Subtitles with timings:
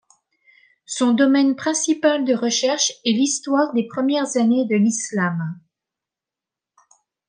[0.87, 5.59] Son domaine principal de recherche est l'histoire des premières années de l’islam.